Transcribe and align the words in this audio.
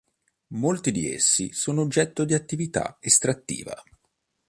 Molti 0.55 0.89
di 0.91 1.13
essi 1.13 1.53
sono 1.53 1.81
oggetto 1.81 2.25
di 2.25 2.33
attività 2.33 2.97
estrattiva. 2.99 3.75